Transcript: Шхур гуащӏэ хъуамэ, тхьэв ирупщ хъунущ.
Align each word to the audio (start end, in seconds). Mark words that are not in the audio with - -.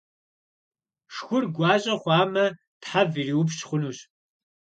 Шхур 1.13 1.43
гуащӏэ 1.55 1.95
хъуамэ, 2.01 2.45
тхьэв 2.81 3.11
ирупщ 3.21 3.59
хъунущ. 3.67 3.97